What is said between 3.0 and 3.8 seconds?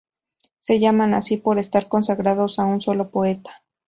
poeta.